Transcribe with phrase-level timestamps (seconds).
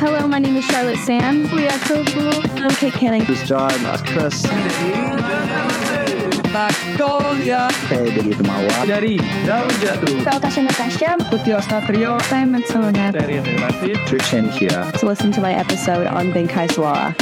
[0.00, 1.42] Hello, my name is Charlotte Sam.
[1.54, 2.32] We are so cool.
[2.62, 3.24] I'm Kate Canning.
[3.24, 3.70] This is John.
[3.82, 4.46] That's Chris.
[6.54, 8.76] Magnolia Saya dari Temawa.
[8.86, 9.14] dari
[9.44, 11.10] Daun Jatuh Saya Tasha Natasha.
[11.28, 13.10] Putih Satrio Simon Sona.
[13.12, 14.86] dari Relatif Trishan here.
[14.98, 17.12] To listen to my episode on Bengkai Suara.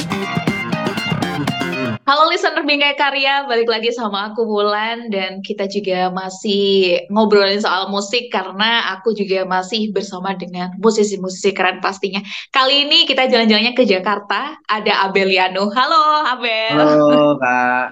[2.06, 7.90] Halo listener Bingkai Karya, balik lagi sama aku Wulan dan kita juga masih ngobrolin soal
[7.90, 12.22] musik karena aku juga masih bersama dengan musisi-musisi keren pastinya.
[12.54, 15.66] Kali ini kita jalan-jalannya ke Jakarta, ada Abeliano.
[15.66, 16.78] Halo Abel.
[16.78, 17.86] Halo Kak.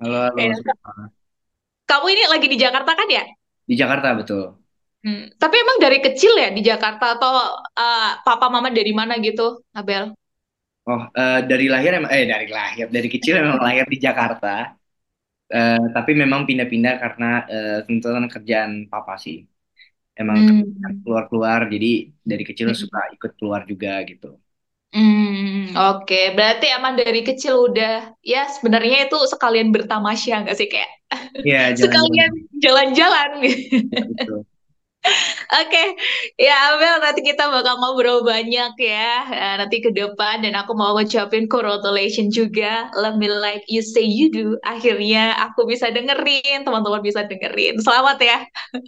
[0.00, 0.40] Halo, halo.
[0.56, 1.12] Semua.
[1.84, 3.28] Kamu ini lagi di Jakarta kan ya?
[3.68, 4.56] Di Jakarta betul.
[5.04, 9.60] Hmm, Tapi emang dari kecil ya di Jakarta atau uh, papa mama dari mana gitu,
[9.76, 10.16] Abel?
[10.90, 14.48] Oh, eh, dari lahir emang eh dari lahir dari kecil memang lahir di Jakarta.
[15.54, 19.36] Eh, tapi memang pindah-pindah karena eh, tuntutan kerjaan papa sih.
[20.20, 21.04] Emang Hmm.
[21.04, 21.86] keluar-keluar jadi
[22.30, 22.74] dari kecil Hmm.
[22.82, 24.26] suka ikut keluar juga gitu.
[24.94, 26.16] Hmm, oke.
[26.36, 27.90] Berarti emang dari kecil udah,
[28.26, 30.90] ya sebenarnya itu sekalian bertamasya nggak sih kayak
[31.46, 32.34] Iya, sekalian jalan-jalan
[32.64, 33.30] jalan-jalan.
[34.06, 34.44] gitu.
[35.50, 35.82] Oke,
[36.36, 40.92] ya Abel nanti kita bakal ngobrol banyak ya eh, nanti ke depan dan aku mau
[40.94, 42.92] ngucapin congratulations juga.
[42.94, 44.60] Let me like you say you do.
[44.62, 47.80] Akhirnya aku bisa dengerin, teman-teman bisa dengerin.
[47.80, 48.38] Selamat ya.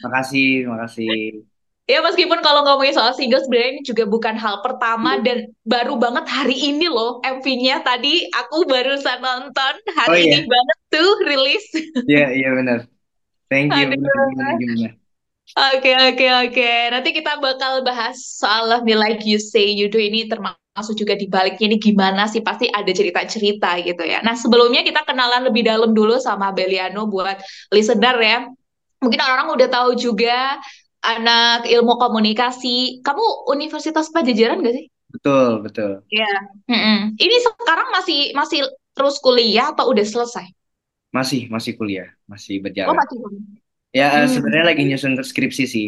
[0.05, 1.49] Makasih, makasih.
[1.91, 6.25] Ya meskipun kalau ngomongin soal single sebenarnya ini juga bukan hal pertama dan baru banget
[6.31, 10.39] hari ini loh MV-nya tadi aku barusan nonton hari Oh, iya?
[10.39, 11.65] ini banget tuh rilis.
[12.07, 12.79] Iya, iya benar.
[13.51, 13.91] Thank you.
[13.91, 13.99] Aduh.
[13.99, 15.02] Benar, gimana, gimana?
[15.53, 16.71] Oke oke oke.
[16.89, 21.13] Nanti kita bakal bahas soal Love Me Like You Say You Do ini termasuk juga
[21.13, 24.25] di baliknya ini gimana sih pasti ada cerita-cerita gitu ya.
[24.25, 27.37] Nah sebelumnya kita kenalan lebih dalam dulu sama Beliano buat
[27.69, 28.39] listener ya.
[29.05, 30.57] Mungkin orang-orang udah tahu juga
[31.05, 33.05] anak ilmu komunikasi.
[33.05, 34.87] Kamu Universitas Pajajaran gak sih?
[35.13, 36.01] Betul, betul.
[36.65, 37.13] Mm-mm.
[37.21, 38.65] Ini sekarang masih masih
[38.97, 40.49] terus kuliah atau udah selesai?
[41.13, 42.97] Masih, masih kuliah, masih Oh berjalan.
[42.97, 43.61] masih kuliah.
[43.93, 44.33] Ya, eh, Hmm.
[44.35, 45.87] sebenarnya lagi nyusun skripsi sih,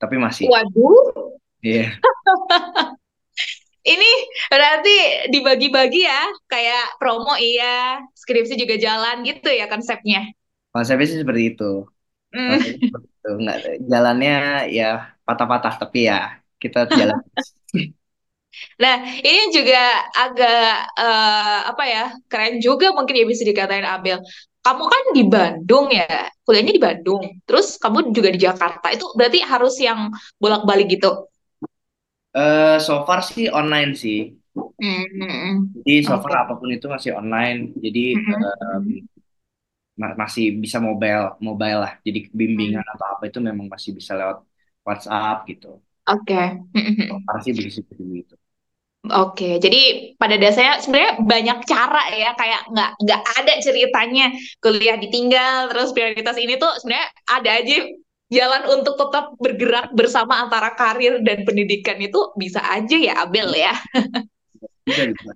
[0.00, 0.46] tapi masih.
[0.50, 1.98] Waduh, Iya.
[3.86, 4.10] ini
[4.50, 4.94] berarti
[5.30, 10.34] dibagi-bagi ya, kayak promo iya, skripsi juga jalan gitu ya konsepnya.
[10.74, 11.64] Konsepnya sih seperti itu.
[12.46, 13.28] Konsepnya seperti itu.
[13.42, 13.58] Nggak,
[13.92, 14.32] jalannya
[14.78, 14.84] ya
[15.26, 16.16] patah-patah, tapi ya
[16.62, 17.18] kita jalan.
[18.82, 19.78] Nah, ini juga
[20.16, 20.56] agak
[21.00, 24.18] eh, apa ya, keren juga mungkin ya bisa dikatain Abel.
[24.66, 26.06] Kamu kan di Bandung ya,
[26.42, 27.22] kuliahnya di Bandung.
[27.46, 28.86] Terus kamu juga di Jakarta.
[28.90, 30.10] Itu berarti harus yang
[30.42, 31.30] bolak-balik gitu.
[32.40, 34.16] Eh, so far sih online sih.
[34.80, 35.76] Hmm.
[35.76, 36.40] Jadi so far Oke.
[36.42, 37.58] apa pun itu masih online.
[37.84, 38.56] Jadi Mhm.
[38.64, 38.84] em,
[40.00, 41.92] ma- masih bisa mobile, mobile lah.
[42.06, 44.36] Jadi bimbingan atau apa itu memang masih bisa lewat
[44.86, 45.66] WhatsApp gitu.
[46.12, 46.40] Oke.
[46.74, 47.08] Mhm.
[47.08, 48.34] So far sih begitu begitu.
[49.06, 54.26] Oke, jadi pada dasarnya sebenarnya banyak cara ya, kayak nggak nggak ada ceritanya
[54.58, 57.76] kuliah ditinggal, terus prioritas ini tuh sebenarnya ada aja
[58.26, 63.74] jalan untuk tetap bergerak bersama antara karir dan pendidikan itu bisa aja ya Abel ya.
[64.82, 65.30] Bisa bisa.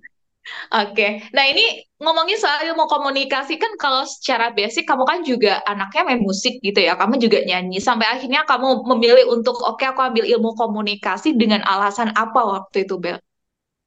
[0.74, 6.02] Oke, nah ini ngomongin soal ilmu komunikasi kan kalau secara basic kamu kan juga anaknya
[6.10, 10.26] main musik gitu ya, kamu juga nyanyi sampai akhirnya kamu memilih untuk oke aku ambil
[10.26, 13.22] ilmu komunikasi dengan alasan apa waktu itu Bel?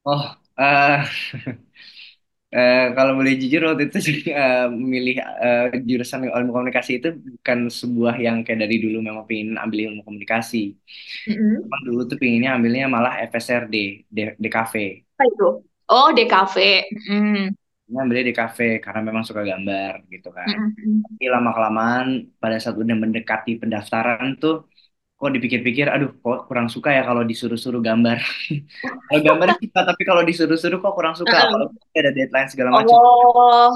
[0.04, 1.04] Oh, eh
[2.54, 3.98] eh, kalau boleh jujur waktu itu
[4.40, 9.48] eh, memilih eh, jurusan ilmu komunikasi itu bukan sebuah yang kayak dari dulu memang pengen
[9.64, 10.56] ambil ilmu komunikasi.
[11.28, 11.64] Mm-mm.
[11.64, 13.74] Emang dulu tuh pengennya ambilnya malah FSRD,
[14.16, 14.74] D- DKV.
[15.16, 15.46] Apa itu?
[15.90, 16.56] Oh, DKV.
[17.10, 17.54] Mm.
[17.88, 20.56] Ini ambilnya DKV karena memang suka gambar gitu kan.
[20.58, 21.04] Mm-mm.
[21.04, 22.06] Tapi lama-kelamaan
[22.42, 24.54] pada saat udah mendekati pendaftaran tuh
[25.24, 28.20] kok dipikir-pikir aduh kok kurang suka ya kalau disuruh-suruh gambar.
[29.08, 32.92] Kalau gambar suka tapi kalau disuruh-suruh kok kurang suka apalagi ada deadline segala macam.
[32.92, 33.72] Oh,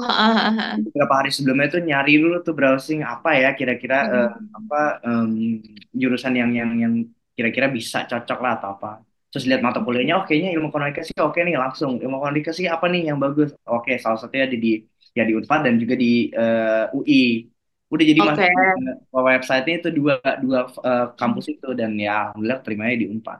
[0.85, 5.57] beberapa hari sebelumnya tuh nyari dulu tuh browsing apa ya kira-kira eh, apa em,
[5.89, 6.93] jurusan yang yang yang
[7.33, 8.91] kira-kira bisa cocok lah atau apa.
[9.33, 11.97] Terus lihat mata kuliahnya, oh kayaknya ilmu komunikasi oke nih langsung.
[11.97, 13.57] Ilmu komunikasi apa nih yang bagus?
[13.65, 14.85] Oke, salah satunya ada di
[15.17, 17.49] ya di Unpad dan juga di eh, UI.
[17.93, 18.29] Udah jadi Oke.
[18.29, 20.13] masuk ke website-nya itu dua
[20.43, 20.59] dua
[20.89, 23.39] eh, kampus itu dan ya alhamdulillah terimanya di Unpad.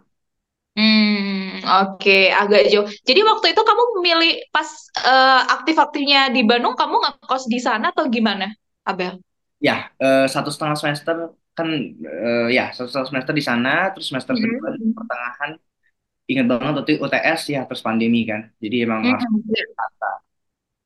[0.78, 2.88] Hmm, oke, agak jauh.
[3.08, 4.70] Jadi waktu itu kamu memilih pas
[5.04, 8.48] eh, aktif-aktifnya di Bandung, kamu ngekos di sana atau gimana,
[8.88, 9.20] Abel?
[9.68, 9.74] Ya,
[10.04, 11.16] eh, satu setengah semester
[11.58, 11.68] kan
[12.24, 14.40] eh, ya satu setengah semester di sana, terus semester Mhm.
[14.44, 15.52] kedua di pertengahan
[16.32, 19.10] ingat banget waktu UTS ya terus pandemi kan jadi emang Mhm.
[19.12, 20.08] langsung ke Jakarta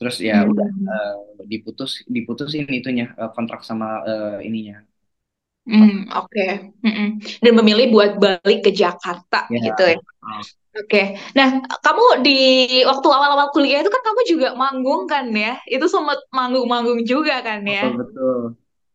[0.04, 0.52] terus ya Hmm.
[0.52, 1.14] udah eh,
[1.52, 4.76] diputus diputusin itunya eh, kontrak sama eh, ininya
[5.64, 6.44] Hmm, oke.
[6.84, 7.08] Mm-mm.
[7.44, 9.98] Dan memilih buat balik ke Jakarta ya gitu ya.
[10.24, 10.44] ah,
[10.80, 11.00] Oke.
[11.38, 11.50] Nah,
[11.86, 12.32] kamu di
[12.90, 15.60] waktu awal-awal kuliah itu kan kamu juga manggung kan ya?
[15.70, 17.94] Itu sempat manggung-manggung juga kan Betul, ya?
[18.00, 18.40] betul.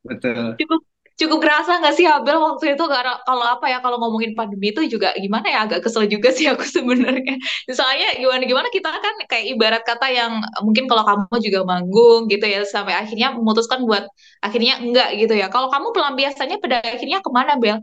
[0.08, 0.46] Betul.
[0.58, 0.80] Cukup
[1.20, 4.80] cukup kerasa nggak sih Abel waktu itu karena kalau apa ya kalau ngomongin pandemi itu
[4.94, 7.34] juga gimana ya agak kesel juga sih aku sebenarnya.
[7.78, 10.32] Soalnya gimana gimana kita kan kayak ibarat kata yang
[10.66, 14.04] mungkin kalau kamu juga manggung gitu ya sampai akhirnya memutuskan buat
[14.46, 15.46] akhirnya enggak gitu ya.
[15.54, 17.78] Kalau kamu pelampiasannya pada akhirnya ke mana Bel?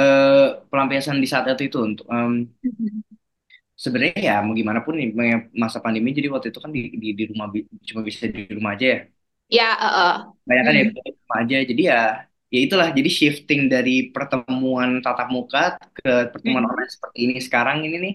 [0.00, 2.06] Eh, pelampiasan di saat itu itu untuk
[2.62, 3.02] Mhm.
[3.84, 4.94] sebenarnya ya mau gimana pun
[5.62, 7.46] masa pandemi jadi waktu itu kan di di, di rumah
[7.88, 8.98] cuma bisa di rumah aja ya.
[9.50, 10.40] Ya, eh, eh.
[10.48, 11.56] Banyak kan ya rumah aja.
[11.70, 11.98] Jadi ya
[12.54, 16.70] ya itulah jadi shifting dari pertemuan tatap muka ke pertemuan Mm.
[16.70, 18.12] online seperti ini sekarang ini nih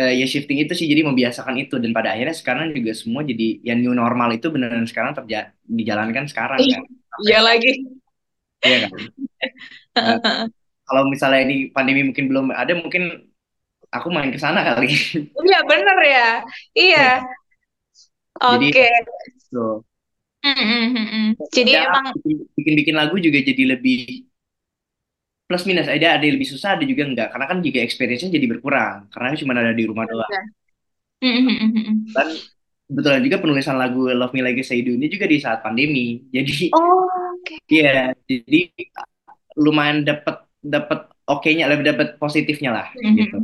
[0.00, 3.44] eh, ya shifting itu sih jadi membiasakan itu dan pada akhirnya sekarang juga semua jadi
[3.68, 5.38] ya new normal itu beneran sekarang terja
[5.78, 6.82] dijalankan sekarang kan
[7.22, 7.70] Iya lagi.
[8.64, 9.12] ya kan
[9.96, 10.18] Eh,
[10.88, 13.02] kalau misalnya ini pandemi mungkin belum ada mungkin
[13.94, 14.88] aku main ke sana kali
[15.44, 16.26] Iya bener ya.
[16.80, 16.98] Iya.
[17.00, 17.08] Ya,
[18.50, 18.88] jadi Oke.
[19.52, 19.87] tuh Mm,
[20.44, 21.28] mm, mm, mm.
[21.50, 22.04] Jadi emang
[22.54, 24.28] bikin bikin lagu juga jadi lebih
[25.48, 28.46] plus minus ada ada yang lebih susah ada juga enggak karena kan juga experience-nya jadi
[28.52, 30.28] berkurang karena cuma ada di rumah doang
[31.24, 32.12] mm.
[32.12, 32.28] dan
[32.84, 36.20] kebetulan juga penulisan lagu Love Me Like I Say Do ini juga di saat pandemi
[36.28, 37.08] jadi Oh,
[37.40, 37.54] oke.
[37.68, 38.60] Iya, jadi
[39.56, 43.38] lumayan dapat dapat oke-nya, lebih dapat positifnya lah gitu.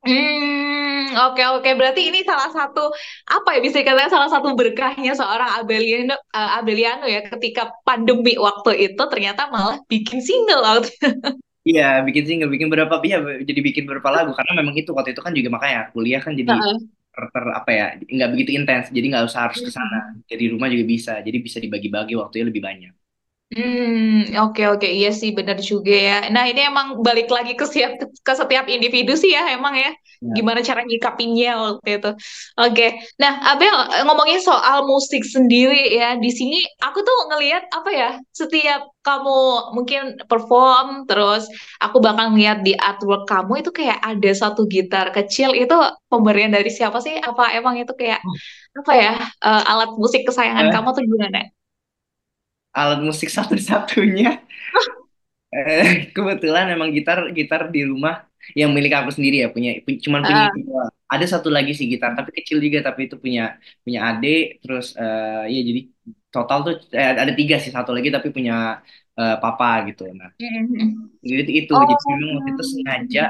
[0.00, 1.68] Hmm, oke oke.
[1.76, 2.80] Berarti ini salah satu
[3.28, 8.70] apa ya bisa dikatakan salah satu berkahnya seorang Abeliano, eh, Abeliano ya ketika pandemi waktu
[8.88, 11.30] itu ternyata malah bikin single waktu itu.
[11.68, 13.16] Iya, bikin single, bikin berapa ya,
[13.48, 16.52] jadi bikin berapa lagu karena memang itu waktu itu kan juga makanya kuliah kan jadi
[16.52, 16.90] Heeh.
[17.14, 19.96] ter, ter- apa ya, nggak begitu intens, jadi nggak usah harus ke sana.
[20.30, 22.92] Jadi rumah juga bisa, jadi bisa dibagi-bagi waktunya lebih banyak.
[23.50, 26.14] Hmm, oke oke iya sih benar juga ya.
[26.34, 29.90] Nah ini emang balik lagi ke setiap ke setiap individu sih ya emang ya.
[30.22, 30.30] Ya.
[30.38, 32.10] Gimana cara nyikapinnya waktu itu.
[32.62, 32.86] Oke.
[33.18, 36.14] Nah Abel eh, ngomongin soal musik sendiri ya.
[36.22, 38.08] Di sini aku tuh ngelihat apa ya.
[38.30, 39.34] Setiap kamu
[39.74, 40.00] mungkin
[40.30, 41.42] perform terus
[41.82, 45.74] aku bakal ngeliat di artwork kamu itu kayak ada satu gitar kecil itu
[46.06, 47.18] pemberian dari siapa sih?
[47.18, 48.22] Apa emang itu kayak
[48.78, 49.12] apa ya
[49.42, 51.50] eh, alat musik kesayangan Eh, kamu tuh gimana?
[52.78, 54.40] Alat musik satu-satunya
[55.50, 58.14] Eh, kebetulan emang gitar gitar di rumah
[58.60, 60.90] yang milik aku sendiri ya punya pu- cuman punya doang.
[61.12, 63.42] Ada satu lagi sih gitar tapi kecil juga tapi itu punya
[63.84, 65.80] punya adik terus eh ya jadi
[66.34, 68.52] total tuh eh, ada tiga sih satu lagi tapi punya
[69.18, 70.02] eh, papa gitu.
[70.18, 71.10] Nah Mhm.
[71.30, 71.72] jadi itu itu.
[71.76, 71.82] Oh.
[71.90, 73.20] jadi memang waktu itu sengaja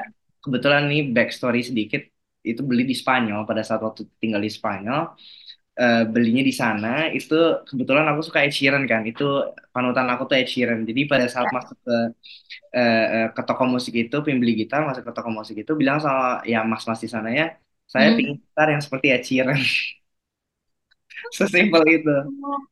[0.44, 2.02] kebetulan nih backstory sedikit
[2.50, 5.00] itu beli di Spanyol pada saat waktu tinggal di Spanyol
[5.80, 7.34] eh, belinya di sana itu
[7.68, 9.02] kebetulan aku suka Ed Sheeran kan.
[9.10, 9.24] Itu
[9.74, 10.78] panutan aku tuh Ed Sheeran.
[10.88, 11.92] Jadi pada saat masuk ke
[12.76, 16.22] eh, eh, ke toko musik itu pembeli gitar masuk ke toko musik itu bilang sama
[16.52, 17.44] ya mas-mas di sana ya
[17.92, 18.18] saya Hmm.
[18.18, 19.58] pingin gitar yang seperti Ed Sheeran.
[21.36, 22.16] Sesimpel itu.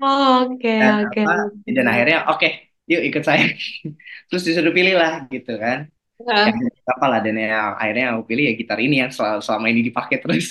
[0.00, 1.72] Oh, Oke, dan oke, apa oke.
[1.76, 2.46] dan akhirnya oke
[2.90, 3.44] yuk ikut saya.
[4.28, 5.78] Terus disuruh pilih lah gitu kan
[6.26, 6.48] Heeh.
[6.48, 9.80] ya apa lah dan ya, akhirnya aku pilih ya gitar ini yang sel- selama ini
[9.88, 10.46] dipakai terus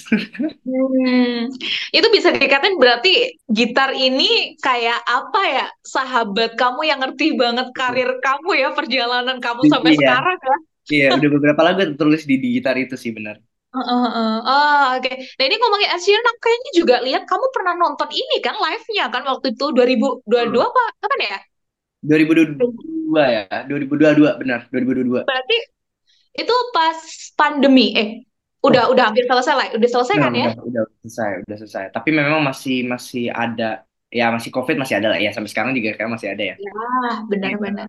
[0.67, 1.47] Hmm,
[1.95, 8.19] itu bisa dikatain berarti gitar ini kayak apa ya, sahabat kamu yang ngerti banget karir
[8.19, 10.55] kamu ya, perjalanan kamu sampai iya sekarang ya.
[10.93, 13.35] iya udah beberapa lagu tertulis di, di gitar itu sih benar
[13.75, 14.33] Heeh, heeh.
[14.49, 15.11] Oh, oke.
[15.37, 19.47] Nah ini ngomongin aku kayaknya juga lihat kamu pernah nonton ini kan live-nya kan waktu
[19.53, 21.37] itu 2022 apa kapan ya?
[22.07, 25.57] 2022 ya 2022 benar 2022 Berarti
[26.37, 26.97] itu pas
[27.33, 28.09] pandemi, eh
[28.61, 30.49] oh udah udah hampir selesai lah, udah selesai Nah, kan ya?
[30.53, 31.83] udah, udah selesai, udah selesai.
[31.93, 35.97] Tapi memang masih masih ada, ya masih COVID masih ada lah ya sampai sekarang juga
[35.97, 36.55] kayak masih ada ya.
[36.57, 36.71] Ya,
[37.29, 37.87] benar-benar.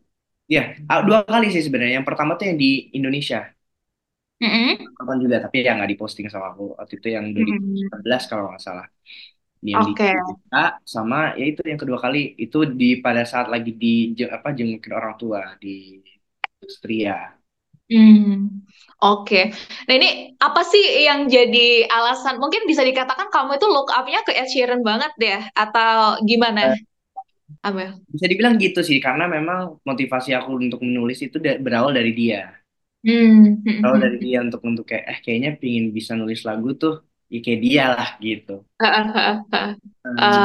[0.48, 2.00] Iya, ah, dua kali sih sebenarnya.
[2.00, 3.44] Yang pertama tuh yang di Indonesia,
[4.40, 4.78] Mm-mm.
[4.98, 6.62] nonton juga, tapi ya nggak diposting sama aku.
[6.78, 7.90] Waktu itu yang Mm-mm.
[7.92, 8.87] 2019 kalau nggak salah.
[9.71, 10.05] Yang di Oke.
[10.05, 10.57] Jakarta
[10.95, 13.88] sama ya itu yang kedua kali itu di pada saat lagi di
[14.37, 15.69] apa jengukin orang tua di
[16.65, 17.15] Austria.
[17.88, 18.61] Hmm,
[19.00, 19.37] oke.
[19.88, 20.09] Nah ini
[20.45, 22.37] apa sih yang jadi alasan?
[22.43, 26.79] Mungkin bisa dikatakan kamu itu look up-nya ke Ed Sheeran banget deh, atau gimana, Eh,
[27.65, 27.91] Abel?
[28.12, 32.41] bisa dibilang gitu sih, karena memang motivasi aku untuk menulis itu da- berawal dari dia.
[33.05, 36.69] Hmm, hmm, Berawal hmm, dari dia untuk untuk kayak eh kayaknya pingin bisa nulis lagu
[36.83, 36.93] tuh
[37.28, 38.64] ya kayak dia lah gitu.
[38.80, 39.70] ah, ah,
[40.08, 40.40] jadi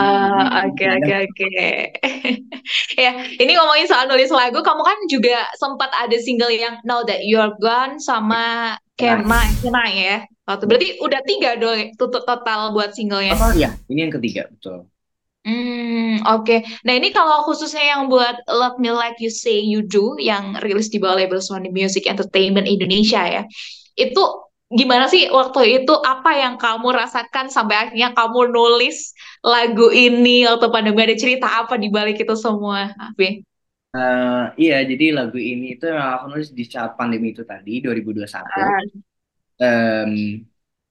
[0.67, 1.53] oke oke oke.
[2.95, 7.27] Ya, ini ngomongin soal nulis lagu, kamu kan juga sempat ada single yang Now That
[7.27, 10.17] You're Gone sama Can I ya.
[10.43, 13.35] Waktu berarti udah tiga dong tutup total buat singlenya.
[13.39, 14.91] oh ya ini yang ketiga betul.
[15.43, 16.63] Hmm, oke.
[16.87, 20.87] Nah, ini kalau khususnya yang buat Love Me Like You Say You Do yang rilis
[20.87, 23.43] di bawah label Sony Music Entertainment Indonesia ya.
[23.99, 24.42] Itu
[24.79, 28.97] gimana sih waktu itu apa yang kamu rasakan sampai akhirnya kamu nulis
[29.51, 33.27] lagu ini waktu pandemi ada cerita apa di balik itu semua, Abi?
[33.95, 38.59] Eh, iya, jadi lagu ini itu memang aku nulis di saat pandemi itu tadi 2021.
[38.59, 38.93] Ah,
[39.63, 40.11] Em,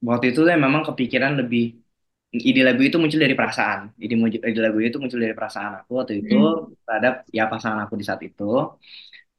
[0.08, 1.62] waktu itu tuh memang kepikiran lebih
[2.48, 3.80] ide lagu itu muncul dari perasaan.
[4.04, 7.80] Ide, muncul- ide lagu itu muncul dari perasaan aku waktu itu mm, terhadap ya pasangan
[7.84, 8.42] aku di saat itu.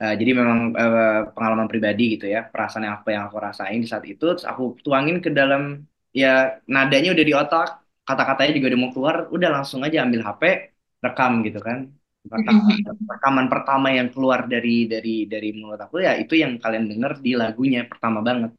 [0.01, 3.87] Eh, jadi memang eh, pengalaman pribadi gitu ya, perasaan yang apa yang aku rasain di
[3.91, 5.61] saat itu, terus aku tuangin ke dalam
[6.21, 6.27] ya
[6.73, 7.65] nadanya udah di otak,
[8.07, 10.43] kata-katanya juga udah mau keluar, udah langsung aja ambil HP,
[11.05, 11.77] rekam gitu kan.
[12.33, 12.53] Reka-
[13.11, 17.31] Rekaman pertama yang keluar dari dari dari mulut aku ya itu yang kalian denger di
[17.41, 18.51] lagunya pertama banget.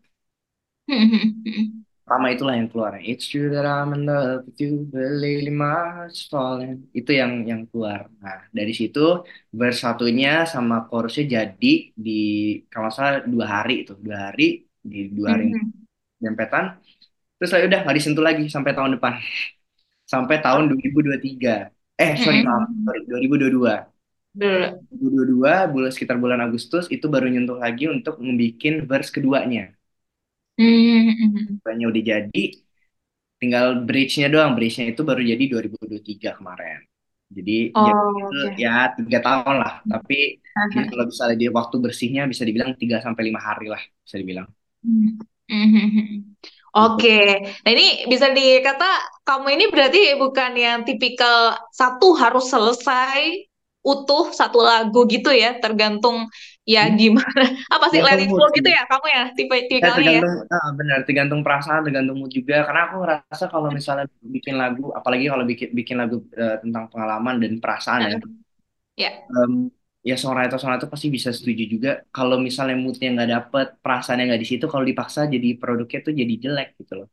[2.05, 2.93] Pertama itulah yang keluar.
[3.01, 6.85] It's true that I'm in love with you, but lately my heart's falling.
[6.93, 8.13] Itu yang yang keluar.
[8.21, 9.01] Nah, dari situ
[9.49, 12.13] verse satunya sama chorusnya jadi di
[12.69, 15.45] kalau salah dua hari itu, dua hari di dua hari
[16.25, 16.65] dempetan.
[17.41, 19.13] Terus lah udah nggak disentuh lagi sampai tahun depan,
[20.13, 21.53] sampai tahun 2023.
[22.03, 23.75] Eh, sorry maaf, sorry 2022.
[24.35, 24.67] Dulu.
[24.93, 29.73] 2022 bulan sekitar bulan Agustus itu baru nyentuh lagi untuk membuat verse keduanya.
[30.59, 31.59] Hmm.
[31.61, 32.45] Keduanya udah jadi,
[33.41, 34.55] tinggal bridge-nya doang.
[34.55, 36.81] Bridge-nya itu baru jadi 2023 kemarin.
[37.35, 37.93] Jadi Oh, ya,
[38.23, 38.63] itu oke.
[38.63, 39.75] ya tiga tahun lah.
[39.83, 40.39] Tapi
[40.71, 40.91] ya Aha.
[40.91, 44.47] kalau misalnya di waktu bersihnya bisa dibilang 3 sampai lima hari lah bisa dibilang.
[44.85, 45.19] Hmm.
[45.51, 46.37] Gitu.
[46.75, 48.87] Oke, nah ini bisa dikata
[49.23, 53.47] kamu ini berarti bukan yang tipikal satu harus selesai
[53.87, 56.27] utuh satu lagu gitu ya, tergantung
[56.65, 57.41] ya Hmm, gimana.
[57.75, 60.23] Apa sih let it flow gitu ya kamu ya, tipe Ya tipikalnya ya?
[60.23, 62.55] tergantung, ah, benar tergantung perasaan, tergantung mood juga.
[62.67, 64.05] Karena aku ngerasa kalau misalnya
[64.35, 68.15] bikin lagu, apalagi kalau bikin bikin lagu eh, tentang pengalaman dan perasaan ya,
[68.97, 69.35] Ya.
[69.37, 69.53] em,
[70.09, 74.49] ya songwriter songwriter pasti bisa setuju juga kalau misalnya moodnya nggak dapet perasaannya nggak di
[74.51, 77.07] situ kalau dipaksa jadi produknya tuh jadi jelek gitu loh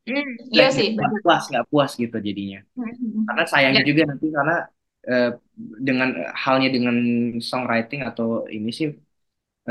[0.54, 3.28] jelek iya gitu, sih, nggak puas nggak puas gitu jadinya Mhm.
[3.28, 3.80] karena Ya.
[3.80, 4.54] sayangnya juga nanti karena
[5.12, 5.28] eh,
[5.88, 6.10] dengan
[6.44, 6.96] halnya dengan
[7.50, 8.88] songwriting atau ini sih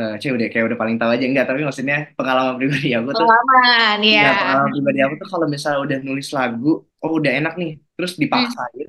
[0.01, 3.29] eh cewek udah kayak udah paling tahu aja enggak tapi maksudnya pengalaman pribadi aku tuh
[3.29, 4.31] Pengalaman ya ya.
[4.39, 6.69] pengalaman pribadi aku tuh kalau misalnya udah nulis lagu
[7.05, 8.55] oh udah enak nih terus Hmm.
[8.63, 8.89] dipaksain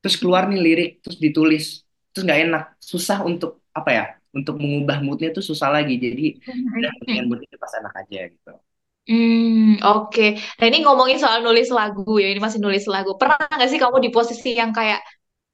[0.00, 1.64] terus keluar nih lirik terus ditulis
[2.10, 2.62] terus nggak enak
[2.92, 4.04] susah untuk apa ya
[4.38, 6.22] untuk mengubah moodnya tuh susah lagi jadi
[6.76, 7.30] udah mendingan Mhm.
[7.30, 8.50] moodnya pas enak aja gitu
[9.08, 10.22] Hmm, oke.
[10.58, 13.10] Nah ini ngomongin soal nulis lagu ya, ini masih nulis lagu.
[13.20, 14.98] Pernah nggak sih kamu di posisi yang kayak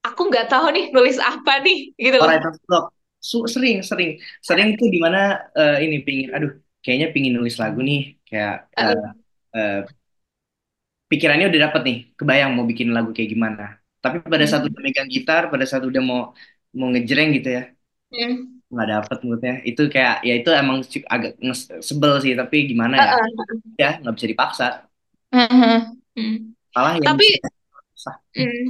[0.06, 2.32] aku nggak tahu nih nulis apa nih, gitu loh?
[2.32, 2.92] writer's block
[3.23, 4.11] sering sering.
[4.42, 6.52] Sering tuh di mana eh, ini pingin aduh
[6.85, 9.08] kayaknya pingin nulis lagu nih kayak Uh,
[9.56, 9.80] eh,
[11.08, 13.80] pikirannya udah dapet nih kebayang mau bikin lagu kayak gimana.
[14.04, 16.20] Tapi pada saat hmm, udah megang gitar pada saat udah mau
[16.76, 17.73] mau ngejreng gitu ya
[18.12, 19.54] hmm, nggak dapet moodnya.
[19.64, 21.40] Itu kayak ya itu emang agak
[21.82, 23.08] sebel sih tapi gimana ya?
[23.16, 23.28] Uh-uh,
[23.80, 24.68] ya nggak bisa dipaksa.
[25.32, 25.96] Hmm.
[26.73, 27.28] malah yang Tapi,
[28.37, 28.64] hmm,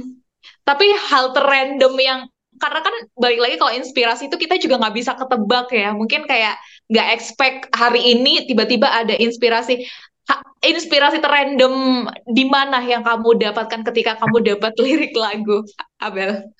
[0.63, 2.19] tapi hal terrandom yang
[2.61, 5.89] karena kan balik lagi kalau inspirasi itu kita juga nggak bisa ketebak ya.
[5.93, 6.55] Mungkin kayak
[6.91, 9.85] nggak expect hari ini tiba-tiba ada inspirasi.
[10.27, 15.63] Ha- inspirasi terrandom di mana yang kamu dapatkan ketika kamu dapat lirik lagu,
[16.03, 16.51] Abel?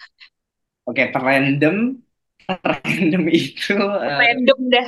[0.88, 1.76] oke random
[2.70, 3.74] random itu
[4.08, 4.88] eh, Random dah.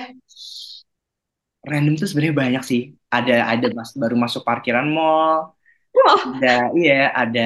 [1.70, 2.82] random tuh sebenarnya banyak sih
[3.16, 5.36] ada ada mas baru masuk parkiran mall
[5.96, 6.48] Oh, ada
[6.80, 7.42] iya ada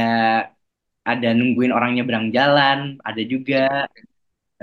[1.11, 3.57] ada nungguin orang nyebrang jalan ada juga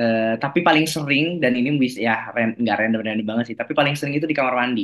[0.01, 2.15] Eh, tapi paling sering dan ini bisa ya
[2.63, 4.83] nggak random random banget sih tapi paling sering itu di kamar mandi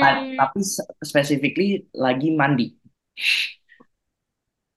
[0.00, 0.38] Ta- hmm.
[0.38, 1.68] tapi se- specifically
[2.04, 2.66] lagi mandi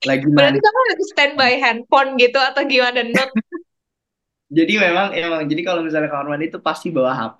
[0.07, 3.01] lagi Berarti mandi kamu harus standby handphone gitu atau gimana?
[3.15, 3.31] Not.
[4.57, 7.39] jadi memang emang jadi kalau misalnya kamar mandi itu pasti bawa HP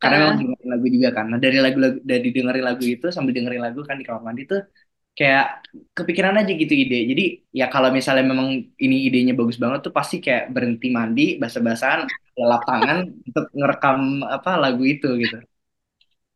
[0.00, 3.32] karena memang Uh, dengerin lagu juga kan nah dari lagu-lagu dari dengerin lagu itu sambil
[3.36, 4.60] dengerin lagu kan di kamar mandi tuh
[5.18, 7.24] kayak kepikiran aja gitu ide jadi
[7.58, 8.48] ya kalau misalnya memang
[8.84, 12.00] ini idenya bagus banget tuh pasti kayak berhenti mandi basah-basahan
[12.38, 13.98] lelap tangan untuk ngerekam
[14.36, 15.36] apa lagu itu gitu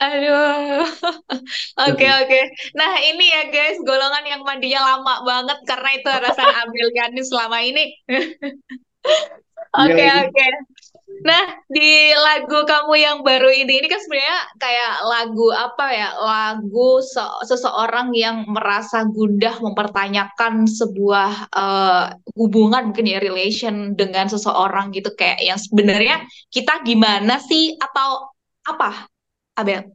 [0.02, 0.82] aduh.
[1.86, 2.10] Oke, sih.
[2.10, 2.40] oke.
[2.74, 7.58] Nah, ini ya guys, golongan yang mandinya lama banget karena itu alasan Abel Ganis selama
[7.62, 7.84] ini.
[9.72, 10.46] Iya Oke, oke.
[11.22, 16.08] Nah, di lagu kamu yang baru ini, ini kan sebenarnya kayak lagu apa ya?
[16.18, 22.04] Lagu se- seseorang yang merasa gundah mempertanyakan sebuah eh,
[22.34, 28.32] hubungan mungkin ya relation dengan seseorang gitu kayak yang sebenarnya kita gimana sih atau
[28.66, 29.06] apa,
[29.54, 29.94] Abel?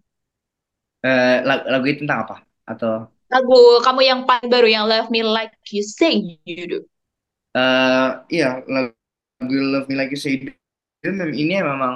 [1.03, 2.35] Eh, lagu, lagu itu tentang apa
[2.67, 6.79] atau Lagu kamu yang paling baru yang Love Me Like You Say You Do.
[7.57, 10.51] eh iya lagu Love Me Like You Say You Do,
[11.41, 11.93] ini memang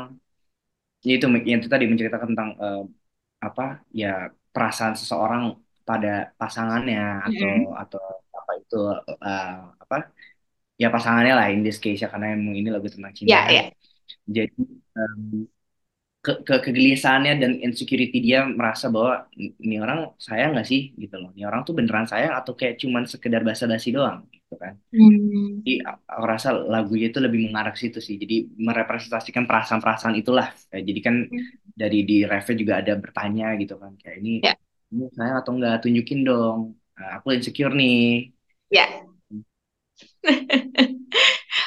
[1.08, 2.80] ya itu yang itu tadi menceritakan tentang eh,
[3.48, 3.64] apa
[4.02, 4.08] ya
[4.54, 5.44] perasaan seseorang
[5.88, 7.78] pada pasangannya atau Mm-mm.
[7.82, 8.02] atau
[8.40, 8.76] apa itu
[9.28, 9.46] eh,
[9.84, 9.96] apa
[10.82, 13.56] ya pasangannya lah in this case ya karena emang ini lagu tentang cinta Ya, kan
[13.56, 13.72] ya.
[14.38, 14.54] jadi
[16.22, 20.94] ke, ke kegelisahannya dan insecurity dia merasa bahwa ini orang sayang nggak sih?
[20.94, 21.34] Gitu loh.
[21.34, 24.30] Ini orang tuh beneran sayang atau kayak cuman sekedar basa-basi doang?
[24.30, 24.74] Gitu kan.
[24.94, 25.64] Hmm.
[25.64, 28.16] jadi aku rasa lagunya itu lebih mengarah situ sih.
[28.22, 30.48] Jadi merepresentasikan perasaan-perasaan itulah.
[30.70, 31.16] Jadi kan
[31.82, 34.54] dari di refnya juga ada bertanya gitu kan kayak ini Ya,
[34.94, 36.60] ini sayang atau enggak tunjukin dong.
[37.00, 38.30] Eh, aku insecure nih.
[38.70, 38.86] Ya.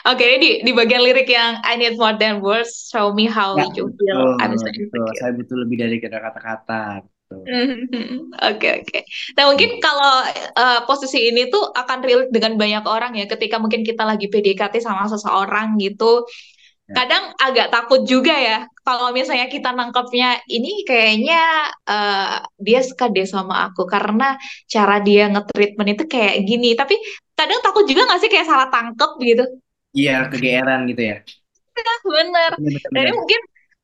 [0.05, 3.57] Oke, ini di, di bagian lirik yang I need more than words, show me how
[3.57, 4.37] ya you feel.
[4.37, 7.09] I'm betul so betul saya butuh lebih dari kata-kata.
[8.53, 8.99] Oke, oke.
[9.35, 10.15] Nah, mungkin kalau
[10.55, 14.79] eh, posisi ini tuh akan relate dengan banyak orang ya, ketika mungkin kita lagi PDKT
[14.85, 16.23] sama seseorang gitu,
[16.87, 23.09] ya kadang agak takut juga ya, kalau misalnya kita nangkepnya, ini kayaknya eh, dia suka
[23.11, 24.37] deh sama aku, karena
[24.69, 26.77] cara dia nge-treatment itu kayak gini.
[26.77, 26.95] Tapi
[27.35, 29.45] kadang takut juga nggak sih kayak salah tangkep gitu?
[29.99, 31.17] Iya kegeeran gitu ya
[32.05, 32.53] Bener.
[32.61, 33.41] Iya, Dan ini benar-benar mungkin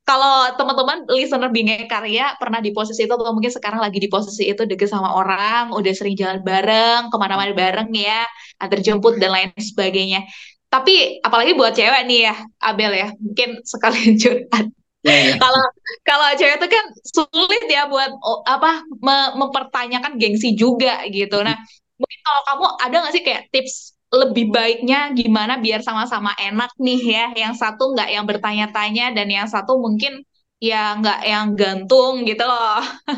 [0.06, 4.42] kalau teman-teman listener Bingai Karya pernah di posisi itu atau mungkin sekarang lagi di posisi
[4.50, 8.26] itu deket sama orang, udah sering jalan bareng, ke mana-mana bareng ya,
[8.58, 10.26] antar jemput dan lain sebagainya.
[10.70, 14.66] Tapi apalagi buat cewek nih ya, Abel ya, mungkin sekalian curhat.
[15.02, 15.62] ya ya Kalau
[16.06, 21.38] kalau cewek itu kan sulit ya buat oh, apa me- mempertanyakan gengsi juga gitu.
[21.42, 21.56] Nah,
[22.00, 26.98] mungkin kalau kamu ada nggak sih kayak tips lebih baiknya gimana biar sama-sama enak nih
[27.14, 27.24] ya?
[27.42, 30.12] Yang satu nggak yang bertanya-tanya dan yang satu mungkin
[30.60, 32.82] ya nggak yang gantung gitu loh.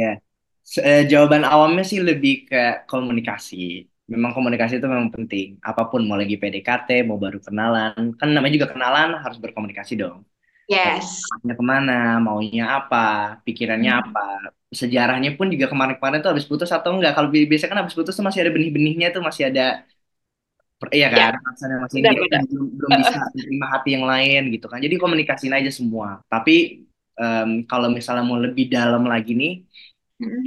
[0.00, 0.06] ya
[0.72, 2.56] Se- eh, jawaban awamnya sih lebih ke
[2.90, 3.56] komunikasi
[4.12, 8.52] memang komunikasi itu memang penting apa pun mau lagi PDKT mau baru kenalan kan namanya
[8.58, 10.18] juga kenalan harus berkomunikasi dong
[10.68, 11.22] Yes.
[11.30, 11.92] arahnya ke mana,
[12.26, 12.96] maunya apa,
[13.46, 14.00] pikirannya Hmm.
[14.00, 14.20] apa,
[14.80, 17.12] sejarahnya pun juga kemarin-kemarin tuh habis putus atau enggak.
[17.16, 19.62] Kalau bi- biasanya kan habis putus tuh masih ada benih-benihnya tuh masih ada,
[20.96, 22.46] iya Ya, kan, rasanya masih ini kita benar-benar.
[22.50, 24.78] belum, belum bisa menerima hati yang lain gitu kan.
[24.86, 26.08] Jadi komunikasiin aja semua.
[26.32, 26.52] Tapi
[27.20, 29.52] em, kalau misalnya mau lebih dalam lagi nih,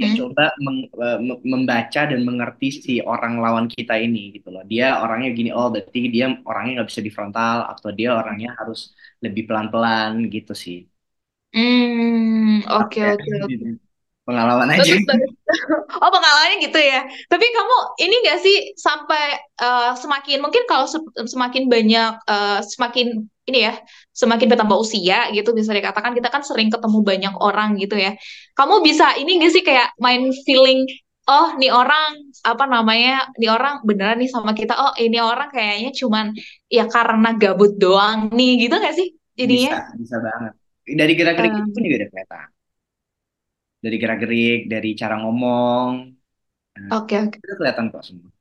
[0.02, 0.18] ya Mhm.
[0.18, 0.90] coba meng-
[1.28, 4.62] me- membaca dan mengerti si orang lawan kita ini gitu loh.
[4.70, 8.78] Dia orangnya gini, oh berarti dia orangnya nggak bisa di frontal atau dia orangnya harus
[9.24, 10.76] lebih pelan-pelan gitu sih.
[11.54, 13.66] Hmm, oke Ya, oke oke.
[14.24, 14.92] Pengalaman aja.
[16.02, 17.06] Oh pengalamannya gitu ya.
[17.30, 23.06] Tapi kamu ini nggak sih sampai eh, semakin mungkin kalau se- semakin banyak eh, semakin
[23.44, 23.76] ini ya
[24.16, 28.16] semakin bertambah usia gitu bisa dikatakan kita kan sering ketemu banyak orang gitu ya.
[28.58, 30.88] Kamu bisa ini nggak sih kayak main feeling
[31.24, 35.90] oh nih orang apa namanya nih orang beneran nih sama kita oh ini orang kayaknya
[35.96, 36.26] cuman
[36.68, 39.08] ya karena gabut doang nih gitu nggak sih
[39.40, 39.72] Bisa, jadinya?
[40.00, 40.52] bisa banget.
[41.00, 42.46] Dari gerak-gerik Eh, itu pun juga udah kelihatan.
[43.84, 46.08] Dari gerak-gerik, dari cara ngomong,
[46.72, 47.36] nah, Oke oke.
[47.36, 48.32] itu kelihatan kok semua.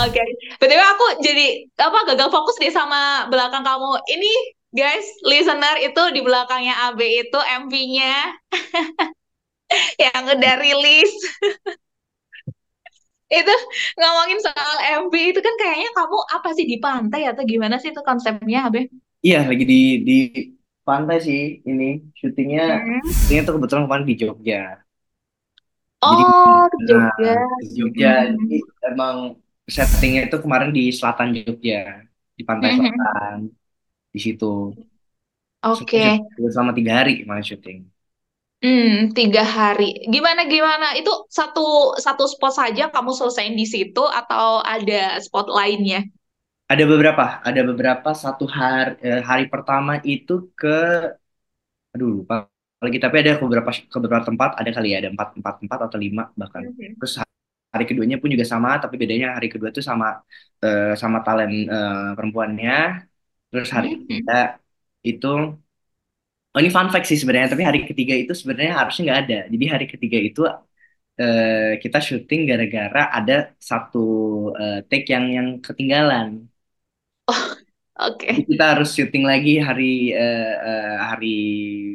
[0.00, 0.22] Oke,
[0.56, 4.00] BTW aku jadi apa gagal fokus deh sama belakang kamu.
[4.08, 4.32] Ini
[4.72, 8.16] guys, listener itu di belakangnya AB itu MV-nya
[10.08, 11.12] yang udah rilis.
[13.32, 13.54] Itu
[13.96, 14.76] ngomongin soal
[15.08, 18.92] MV itu kan kayaknya kamu apa sih di pantai atau gimana sih itu konsepnya AB?
[19.24, 20.18] Iya, lagi di di
[20.86, 21.40] pantai sih
[21.70, 21.84] ini
[22.20, 22.62] syutingnya.
[22.66, 23.12] Hmm.
[23.18, 24.56] Syutingnya tuh kebetulan kemarin di Jogja.
[26.08, 27.34] Jadi Oh, ke nah, Jogja.
[27.60, 28.08] di Jogja.
[28.34, 28.72] Jadi Hmm.
[28.90, 29.16] emang
[29.76, 31.76] settingnya itu kemarin di selatan Jogja,
[32.38, 32.78] di pantai Hmm.
[32.78, 33.38] selatan
[34.14, 34.46] di situ.
[35.62, 36.04] Oke.
[36.04, 36.12] Syuting
[36.54, 37.78] selama tiga hari kemarin syuting.
[38.64, 39.88] Hmm, tiga hari.
[40.14, 40.86] Gimana gimana?
[41.00, 41.62] Itu satu
[42.04, 46.00] satu spot saja kamu selesaiin di situ atau ada spot lainnya?
[46.72, 48.08] Ada beberapa, ada beberapa.
[48.22, 50.76] Satu hari eh, hari pertama itu ke
[51.94, 52.34] aduh lupa
[52.84, 52.98] lagi.
[53.04, 54.50] Tapi ada beberapa ke beberapa tempat.
[54.60, 56.62] Ada kali ya ada empat empat tempat atau lima bahkan.
[56.68, 56.96] Mhm.
[57.00, 57.12] terus
[57.74, 60.06] hari keduanya pun juga sama tapi bedanya hari kedua tuh sama
[60.64, 62.72] eh, sama talent eh, perempuannya.
[63.50, 63.96] Terus hari Mhm.
[64.04, 64.34] ketiga
[65.10, 65.28] itu
[66.54, 69.36] oh ini fun fact sih sebenarnya tapi hari ketiga itu sebenarnya harusnya nggak ada.
[69.52, 70.40] Jadi hari ketiga itu
[71.20, 73.34] eh, kita syuting gara-gara ada
[73.70, 73.98] satu
[74.60, 76.28] eh, take yang yang ketinggalan
[77.96, 78.30] Oke.
[78.30, 79.84] Jadi kita harus syuting lagi hari
[80.20, 81.26] eh, eh, hari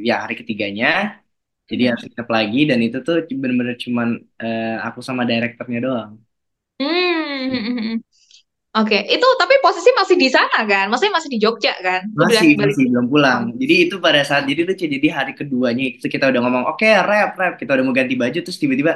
[0.09, 0.85] ya hari ketiganya.
[1.69, 1.91] Jadi Mhm.
[1.91, 4.07] harus siap lagi dan itu tuh bener-bener cuman
[4.43, 6.11] eh, aku sama direkturnya doang.
[6.79, 7.97] Hmm.
[8.77, 10.85] Oke, itu tapi posisi masih di sana kan?
[10.91, 12.01] Maksudnya masih di Jogja kan?
[12.23, 12.77] Udah Masih balik.
[12.77, 13.41] masih belum pulang.
[13.41, 13.51] Oh.
[13.61, 17.29] Jadi itu pada saat jadi lucu jadi hari keduanya itu kita udah ngomong oke rap
[17.39, 18.91] rap kita udah mau ganti baju terus tiba-tiba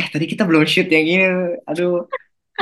[0.00, 1.24] eh tadi kita belum shoot yang ini.
[1.70, 1.90] Aduh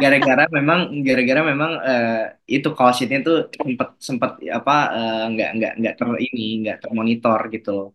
[0.02, 2.11] gara-gara memang gara-gara memang eh,
[2.57, 7.68] itu sheet-nya tuh sempet sempet apa eh, nggak nggak nggak ter ini nggak termonitor gitu
[7.76, 7.88] loh.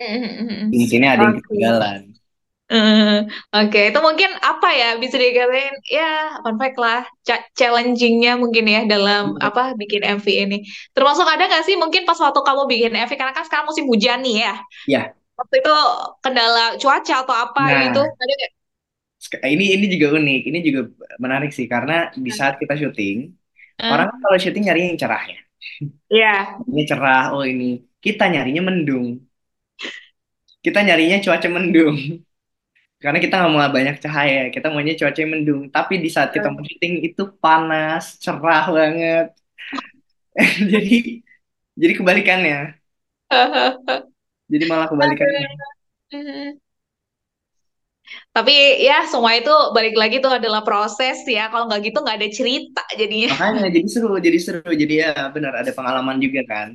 [0.00, 0.70] Mhm.
[0.72, 2.00] Di sini ada yang ketinggalan.
[2.66, 3.22] Eh,
[3.54, 6.98] Oke, itu mungkin apa ya bisa dikatain ya fun fact lah,
[7.58, 9.46] challengingnya mungkin ya dalam Iya.
[9.46, 10.56] apa bikin MV ini.
[10.94, 14.18] Termasuk ada nggak sih mungkin pas waktu kamu bikin MV karena kan sekarang musim hujan
[14.26, 14.52] nih ya.
[14.86, 15.72] Ya, Waktu itu
[16.24, 18.52] kendala cuaca atau apa gitu nah ada nggak?
[19.54, 20.80] Ini ini juga unik, ini juga
[21.24, 21.92] menarik sih karena
[22.26, 23.16] di saat kita syuting,
[23.92, 25.38] orang Eh, kan kalau syuting nyari yang cerah ya,
[26.10, 26.58] ya.
[26.70, 27.64] ini cerah, oh ini.
[28.04, 29.06] Kita nyarinya mendung,
[30.64, 31.96] kita nyarinya cuaca mendung,
[33.02, 36.46] karena kita nggak mau banyak cahaya, kita maunya cuaca yang mendung, tapi di saat kita
[36.54, 39.24] mau syuting itu panas, cerah banget,
[40.72, 40.94] jadi
[41.80, 42.56] jadi kebalikannya,
[44.52, 45.48] jadi malah kebalikannya.
[48.36, 51.48] Tapi ya semua itu balik lagi tuh adalah proses ya.
[51.48, 53.32] Kalau nggak gitu nggak ada cerita jadinya.
[53.32, 56.68] Makanya jadi seru, jadi seru, jadi ya benar ada pengalaman juga kan.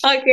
[0.00, 0.32] Oke,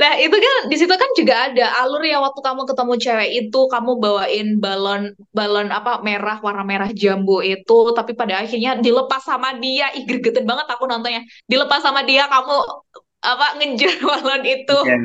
[0.00, 3.60] Nah itu kan di situ kan juga ada alur ya waktu kamu ketemu cewek itu
[3.68, 9.52] kamu bawain balon balon apa merah warna merah jambu itu, tapi pada akhirnya dilepas sama
[9.60, 9.92] dia.
[9.92, 11.20] Ih gregetan banget aku nontonnya.
[11.44, 12.56] Dilepas sama dia kamu
[13.20, 14.78] apa ngejar balon itu.
[14.80, 14.96] Iya.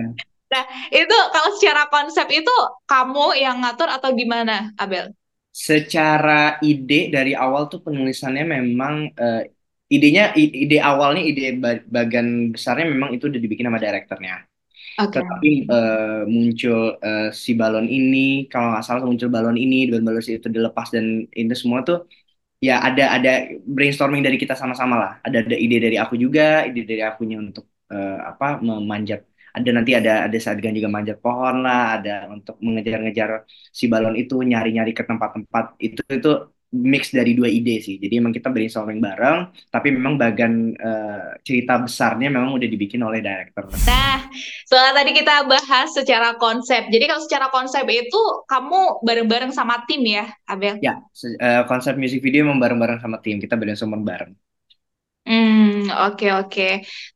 [0.56, 0.64] Nah
[1.00, 2.52] itu kalau secara konsep itu
[2.88, 5.12] kamu yang ngatur atau gimana, Abel?
[5.68, 9.40] Secara ide dari awal tuh penulisannya memang eh,
[9.96, 14.34] idenya ide awalnya ide ba- bagian besarnya memang itu udah dibikin sama direkturnya.
[15.00, 15.20] Oke.
[15.20, 18.18] Tetapi eh, muncul eh, si balon ini,
[18.52, 21.06] kalau nggak salah muncul balon ini, dan balon itu dilepas dan
[21.42, 21.98] itu semua tuh
[22.68, 23.30] ya ada ada
[23.76, 25.12] brainstorming dari kita sama-sama lah.
[25.28, 29.22] Ada ada ide dari aku juga, ide dari akunya untuk eh, apa memanjat.
[29.56, 34.36] Ada nanti ada ada adegan juga manjat pohon lah, ada untuk mengejar-ngejar si balon itu,
[34.44, 36.32] nyari-nyari ke tempat-tempat itu itu
[36.76, 37.96] mix dari dua ide sih.
[37.96, 43.24] Jadi emang kita brainstorming bareng, tapi memang bagian eh, cerita besarnya memang udah dibikin oleh
[43.24, 43.72] director.
[43.88, 44.28] Nah,
[44.68, 46.92] soal tadi kita bahas secara konsep.
[46.92, 50.76] Jadi kalau secara konsep itu kamu bareng-bareng sama tim ya, Abel?
[50.84, 51.00] Ya,
[51.40, 54.36] eh, konsep music video memang bareng-bareng sama tim, kita brainstorming bareng.
[55.28, 56.64] Hmm, oke oke.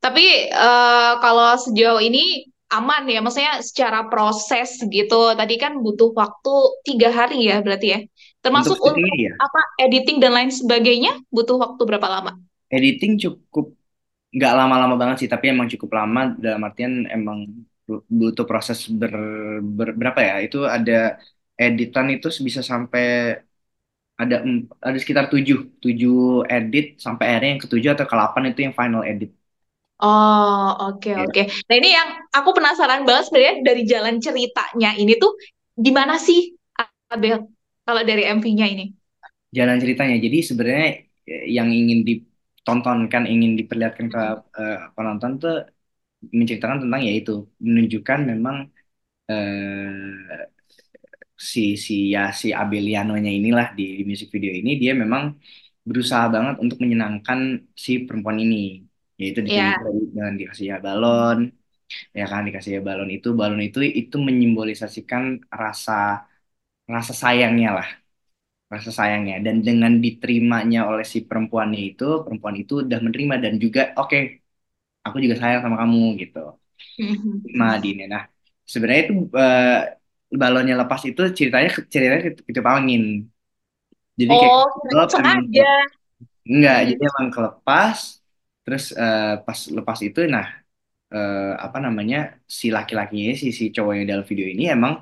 [0.02, 0.22] Tapi
[0.62, 2.18] eh, kalau sejauh ini
[2.74, 5.14] aman ya, maksudnya secara proses gitu.
[5.38, 6.50] Tadi kan butuh waktu
[6.86, 7.98] tiga hari ya, berarti ya.
[8.56, 12.30] Untuk Termasuk untuk syutingnya ya, apa editing dan lain sebagainya, butuh waktu berapa lama?
[12.74, 13.66] editing cukup
[14.36, 17.38] nggak lama-lama banget sih, tapi emang cukup lama dalam artian emang
[17.88, 19.12] bu- butuh proses ber,
[19.78, 20.34] ber- berapa ya?
[20.46, 20.94] Itu ada
[21.64, 23.04] editan itu bisa sampai
[24.22, 24.36] ada
[24.86, 26.12] ada sekitar tujuh tujuh
[26.56, 29.30] edit sampai akhirnya yang ketujuh atau ke-8 itu yang final edit.
[30.00, 31.24] Oh, oke Ya.
[31.24, 31.40] oke.
[31.68, 35.32] Nah, ini yang aku penasaran banget sebenarnya dari jalan ceritanya ini tuh
[35.76, 36.56] di mana sih,
[37.12, 37.44] Abel?
[37.84, 38.84] Kalau dari MV-nya ini?
[39.56, 40.16] Jalan ceritanya.
[40.24, 40.86] Jadi sebenarnya
[41.30, 44.20] eh, yang ingin ditontonkan, ingin diperlihatkan ke
[44.60, 45.54] eh, penonton tuh
[46.38, 47.32] menceritakan tentang yaitu
[47.66, 48.56] menunjukkan memang
[49.30, 50.44] eh,
[51.52, 55.22] si si ya si Abelianonya inilah di, di music video ini dia memang
[55.88, 57.38] berusaha banget untuk menyenangkan
[57.84, 58.56] si perempuan ini
[59.20, 59.74] yaitu Ya.
[59.76, 61.38] ditunjuk dengan dikasih balon
[62.18, 65.22] ya kan dikasih balon itu balon itu itu menyimbolisasikan
[65.62, 65.92] rasa
[66.94, 67.88] rasa sayangnya lah
[68.74, 73.80] rasa sayangnya dan dengan diterimanya oleh si perempuannya itu perempuan itu udah menerima dan juga
[74.00, 74.18] oke
[75.06, 76.38] aku juga sayang sama kamu gitu
[76.98, 77.44] Mhm.
[77.60, 78.02] Madine.
[78.12, 78.22] Nah,
[78.72, 79.68] sebenarnya itu eh,
[80.42, 83.02] balonnya lepas itu ceritanya ceritanya ketiup angin.
[84.20, 85.66] Jadi kayak Oh, emang sengaja.
[86.48, 87.98] enggak, jadi emang kelepas.
[88.64, 90.46] Terus eh, pas lepas itu, nah
[91.14, 92.16] eh, apa namanya
[92.60, 94.92] si laki-lakinya si si cowok yang dalam video ini emang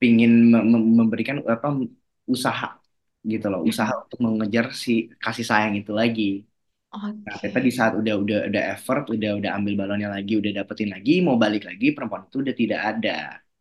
[0.00, 1.68] pingin me- me- memberikan apa
[2.34, 2.66] usaha
[3.32, 4.02] gitu loh, usaha Mhm.
[4.04, 4.90] untuk mengejar si
[5.24, 6.22] kasih sayang itu lagi.
[7.26, 7.42] Nah, Oke.
[7.42, 11.12] ternyata di saat udah udah udah effort, udah udah ambil balonnya lagi, udah dapetin lagi,
[11.26, 13.10] mau balik lagi, perempuan itu udah tidak ada,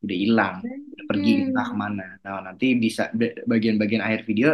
[0.03, 0.55] udah hilang,
[0.93, 1.71] udah pergi entah Hmm.
[1.71, 2.03] ke mana.
[2.23, 4.47] Nah, nanti bisa ba- bagian-bagian akhir video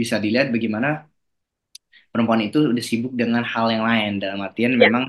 [0.00, 0.88] bisa dilihat bagaimana
[2.12, 4.10] perempuan itu udah sibuk dengan hal yang lain.
[4.22, 4.86] Dalam artian Ya.
[4.86, 5.04] memang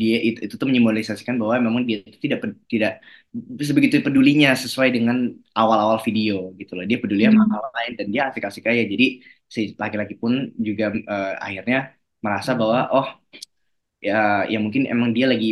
[0.00, 2.38] dia itu, itu tuh menyimbolisasikan bahwa memang dia itu tidak
[2.72, 2.92] tidak
[3.68, 5.16] sebegitu pedulinya sesuai dengan
[5.60, 6.84] awal-awal video gitu loh.
[6.90, 7.52] Dia peduli sama Hmm.
[7.52, 8.82] hal lain dan dia asik-asik aja.
[8.92, 9.04] Jadi
[9.54, 10.32] si laki-laki pun
[10.66, 11.76] juga eh, akhirnya
[12.24, 13.06] merasa bahwa oh
[14.06, 14.14] ya
[14.52, 15.46] ya mungkin emang dia lagi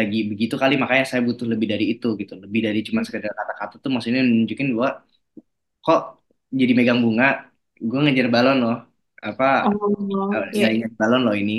[0.00, 3.74] lagi begitu kali makanya saya butuh lebih dari itu gitu lebih dari cuma sekedar kata-kata
[3.82, 4.90] tuh maksudnya nunjukin bahwa
[5.84, 6.00] kok
[6.60, 7.26] jadi megang bunga
[7.88, 8.74] gue ngejar balon loh
[9.28, 9.94] apa Oh,
[10.34, 10.58] eh, iya.
[10.58, 11.52] nggak ingat balon loh ini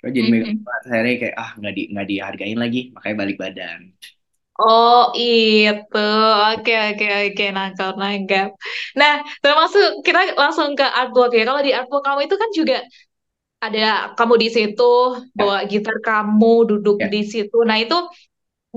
[0.00, 0.58] kok jadi megang Mhm.
[0.58, 3.80] bunga akhirnya kayak ah nggak di nggak dihargain lagi makanya balik badan
[4.62, 5.96] Oh, itu.
[6.52, 7.44] Oke, oke, oke.
[7.56, 8.48] Nangkap, nangkap.
[9.00, 11.42] Nah, termasuk kita langsung ke artwork ya.
[11.48, 12.76] Kalau di artwork kamu itu kan juga
[13.66, 13.80] ada
[14.18, 14.82] kamu di situ,
[15.36, 17.56] ya bawa gitar kamu, duduk ya di situ.
[17.68, 17.96] Nah, itu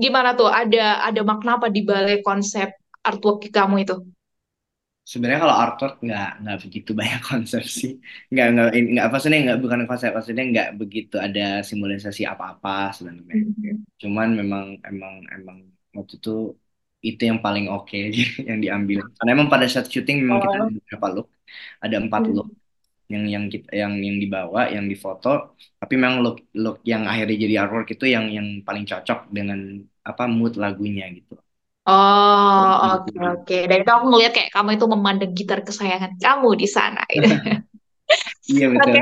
[0.02, 0.48] gimana tuh?
[0.60, 2.68] Ada ada makna apa di balik konsep
[3.08, 3.94] artwork kamu itu?
[5.10, 7.90] Sebenarnya kalau artwork nggak nggak begitu banyak konsep sih,
[8.32, 13.36] nggak nggak nggak maksudnya nggak bukan konsep maksudnya nggak begitu ada simbolisasi apa-apa sebenarnya.
[13.36, 13.84] Mhm.
[14.02, 15.58] Cuman memang emang emang
[15.96, 16.30] waktu itu
[17.08, 17.96] itu yang paling oke
[18.50, 18.98] yang diambil.
[19.16, 20.62] Karena emang pada saat syuting memang kita Oh.
[20.62, 21.28] ada beberapa look,
[21.84, 22.34] ada empat Hmm.
[22.34, 22.48] look
[23.12, 25.28] yang yang kita yang yang dibawa, yang difoto.
[25.80, 29.58] Tapi memang look look yang akhirnya jadi artwork itu yang yang paling cocok dengan
[30.10, 31.32] apa mood lagunya gitu.
[31.86, 33.20] Oh, oke Gitu.
[33.32, 33.54] oke.
[33.68, 37.00] Dan itu aku ngeliat kayak kamu itu memandang gitar kesayangan kamu di sana.
[37.12, 37.26] gitu.
[38.50, 38.96] Iya betul.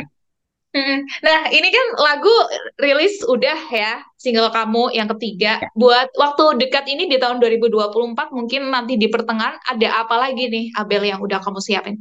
[0.72, 1.04] Mm.
[1.20, 2.32] Nah, ini kan lagu
[2.80, 5.60] rilis udah ya, single kamu yang ketiga.
[5.76, 10.64] Buat waktu dekat ini di tahun 2024, mungkin nanti di pertengahan ada apa lagi nih,
[10.80, 11.96] Abel yang udah kamu siapin?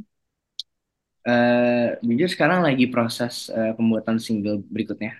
[1.28, 5.10] Eh, jujur sekarang lagi proses eh, pembuatan single berikutnya.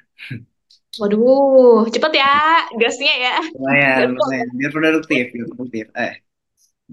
[1.00, 2.28] Waduh, cepet ya,
[2.80, 3.34] gasnya ya.
[3.52, 4.48] Lumayan, lumayan.
[4.58, 5.86] Biar produktif, biar produktif.
[6.02, 6.12] Eh,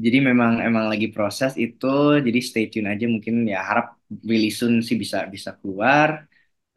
[0.04, 1.88] jadi memang emang lagi proses itu,
[2.26, 3.06] jadi stay tune aja.
[3.16, 3.86] Mungkin ya harap
[4.30, 6.10] really soon sih bisa bisa keluar.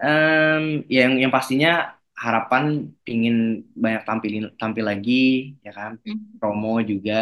[0.03, 0.65] Em,
[0.97, 1.71] yang yang pastinya
[2.25, 2.65] harapan
[3.07, 3.37] pingin
[3.85, 5.13] banyak tampilin tampil lagi,
[5.67, 5.93] ya kan?
[6.07, 6.19] Hmm.
[6.41, 7.13] Promo juga.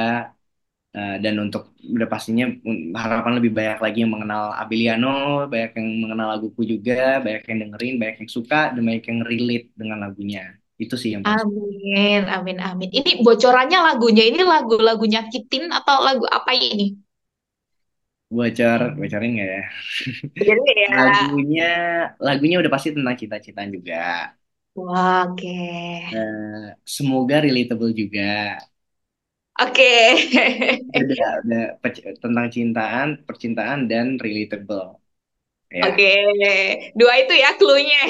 [0.96, 1.62] Eh, dan untuk
[1.96, 2.44] udah pastinya
[3.02, 5.08] harapan lebih banyak lagi yang mengenal Abiliano,
[5.52, 9.66] banyak yang mengenal laguku juga, banyak yang dengerin, banyak yang suka, dan banyak yang relate
[9.80, 10.40] dengan lagunya.
[10.82, 11.46] Itu sih yang pasti.
[12.00, 12.88] Amin, amin, amin.
[12.98, 16.86] Ini bocorannya lagunya, ini lagu-lagu nyakitin atau lagu apa ini?
[18.36, 19.60] Bocor, bocorin nggak ya?
[20.46, 21.64] Jadi ya, Lagunya,
[22.26, 23.94] lagunya udah pasti tentang cita-citaan juga.
[24.84, 25.54] wah, oke.
[26.12, 28.20] Eh, semoga relatable juga.
[29.60, 29.90] Oke.
[31.82, 34.84] Pec- tentang cintaan, percintaan dan relatable.
[35.70, 35.86] Ya.
[35.86, 36.12] Oke,
[36.98, 38.00] dua itu ya clue-nya.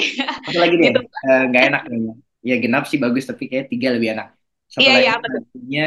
[0.45, 0.99] Satu lagi deh, Gitu.
[1.27, 2.11] eh, nggak enak kayaknya.
[2.47, 4.27] Ya genap sih bagus, tapi kayak tiga lebih enak.
[4.73, 5.41] Satu Iya, lagi iya, apa tuh?
[5.53, 5.81] lagunya,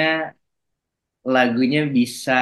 [1.35, 2.33] lagunya bisa,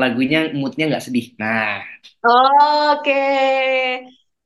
[0.00, 1.26] lagunya moodnya nggak sedih.
[1.40, 1.82] Nah,
[2.24, 3.20] Oke.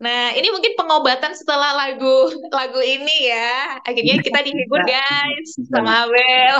[0.03, 3.79] Nah, ini mungkin pengobatan setelah lagu lagu ini ya.
[3.87, 6.59] Akhirnya kita dihibur guys sama Abel.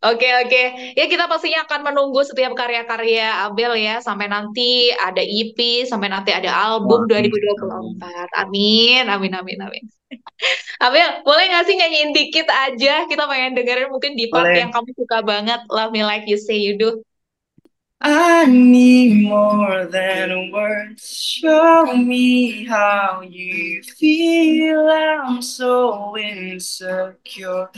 [0.00, 0.62] Oke, oke.
[0.96, 6.32] Ya, kita pastinya akan menunggu setiap karya-karya Abel ya sampai nanti ada EP, sampai nanti
[6.32, 8.00] ada album Wah, amin, amin.
[8.00, 8.40] 2024.
[8.40, 9.84] Amin, amin, amin, amin.
[10.86, 13.04] Abel, boleh nggak sih nyanyiin dikit aja?
[13.10, 14.64] Kita pengen dengerin mungkin di part Boleh.
[14.64, 17.02] yang kamu suka banget, Love Me Like You Say You Do.
[18.00, 21.08] I need more than words.
[21.14, 24.88] Show me how you feel.
[24.88, 27.70] I'm so insecure.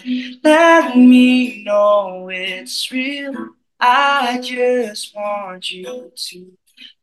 [0.43, 3.51] Let me know it's real.
[3.81, 6.53] I just want you to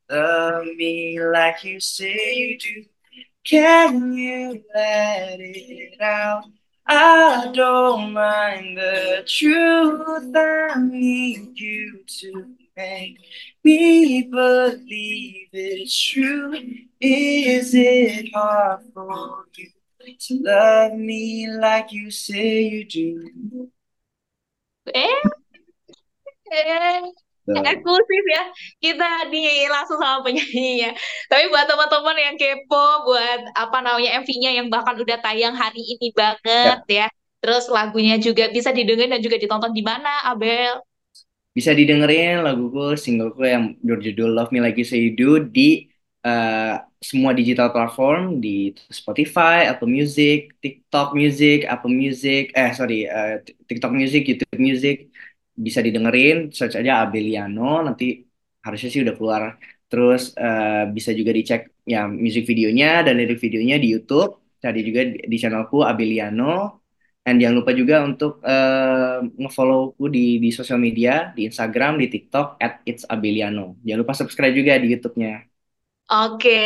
[0.10, 2.86] love me like you say you do.
[3.46, 6.44] Can you let it out?
[6.86, 10.36] I don't mind the truth.
[10.36, 13.18] I need you to make
[13.64, 16.54] me believe it's true.
[17.00, 19.70] Is it hard for you
[20.20, 23.70] to love me like you say you do?
[24.94, 25.22] Eh,
[26.52, 27.02] eh.
[27.46, 28.44] eksklusif ya
[28.82, 30.98] kita di langsung sama penyanyinya
[31.30, 36.10] tapi buat teman-teman yang kepo buat apa namanya MV-nya yang bahkan udah tayang hari ini
[36.14, 37.08] banget ya
[37.42, 40.82] terus lagunya juga bisa didengar dan juga ditonton di mana Abel
[41.58, 45.88] Bisa didengerin laguku, singleku yang berjudul Love Me Like You Say You Do di
[46.28, 46.76] eh,
[47.10, 53.40] semua digital platform di Spotify, Apple Music, TikTok Music, Apple Music, eh sorry, eh,
[53.70, 54.96] TikTok Music, YouTube Music
[55.66, 58.06] bisa didengerin, search aja Abeliano, nanti
[58.66, 59.44] harusnya sih udah keluar.
[59.90, 64.32] Terus eh, bisa juga dicek ya music videonya dan lirik videonya di YouTube,
[64.64, 66.85] cari juga di, di channelku Abeliano.
[67.26, 72.48] Dan jangan lupa juga untuk eh, nge-followku di di sosial media, di Instagram, di TikTok
[72.62, 73.82] at It's Abeliano.
[73.86, 75.55] Jangan lupa subscribe juga di YouTube-nya.
[76.06, 76.62] Oke,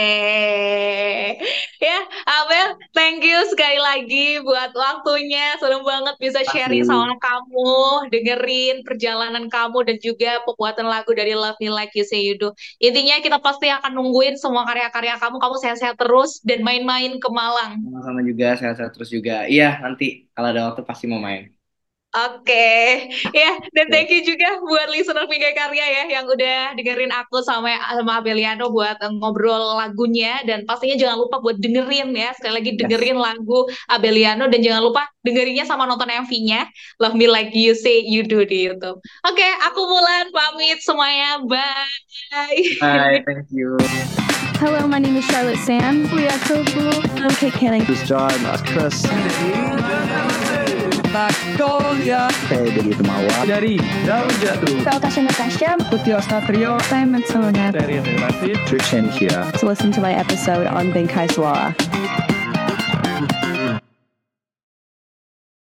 [1.79, 5.55] ya Abel, thank you sekali lagi buat waktunya.
[5.63, 11.55] Seneng banget bisa sharing sama kamu, dengerin perjalanan kamu dan juga pembuatan lagu dari Love
[11.63, 12.51] Me Like You Say You Do.
[12.83, 15.39] Intinya kita pasti akan nungguin semua karya-karya kamu.
[15.39, 17.79] Kamu sehat-sehat terus dan main-main ke Malang.
[17.79, 19.47] Sama-sama juga, sehat-sehat terus juga.
[19.47, 21.58] Iya, nanti kalau ada waktu pasti mau main.
[22.09, 23.05] Oke,
[23.37, 27.69] ya dan thank you juga buat listener Mingga Karya ya yang udah dengerin aku sama
[27.93, 32.71] sama Abeliano buat eh, ngobrol lagunya dan pastinya jangan lupa buat dengerin ya sekali lagi
[32.81, 36.65] dengerin lagu Abeliano dan jangan lupa dengerinnya sama nonton MV-nya
[36.97, 38.97] Love Me Like You Say You Do di YouTube.
[39.29, 42.57] Oke, aku Mulan pamit semuanya, bye.
[42.81, 43.77] Bye, thank you.
[44.57, 46.09] Hello, my name is Charlotte Sam.
[46.09, 47.05] We are so cool.
[47.21, 47.85] I'm Kate Canning.
[47.85, 48.33] This is John.
[48.65, 49.05] Chris.
[51.57, 51.97] To
[52.45, 54.77] Saya Temawa Dari Daun Jatuh.
[57.49, 57.73] Natasha.
[57.81, 57.97] Dari
[59.65, 61.73] listen to my episode on Bengkai Suara